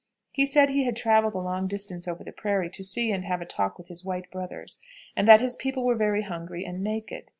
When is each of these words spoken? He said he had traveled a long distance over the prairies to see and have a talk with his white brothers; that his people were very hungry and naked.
He 0.31 0.47
said 0.47 0.69
he 0.71 0.83
had 0.85 0.95
traveled 0.95 1.35
a 1.35 1.37
long 1.37 1.67
distance 1.67 2.07
over 2.07 2.23
the 2.23 2.31
prairies 2.31 2.71
to 2.77 2.83
see 2.83 3.11
and 3.11 3.23
have 3.23 3.39
a 3.39 3.45
talk 3.45 3.77
with 3.77 3.87
his 3.87 4.03
white 4.03 4.31
brothers; 4.31 4.79
that 5.15 5.41
his 5.41 5.55
people 5.55 5.85
were 5.85 5.93
very 5.93 6.23
hungry 6.23 6.65
and 6.65 6.83
naked. 6.83 7.29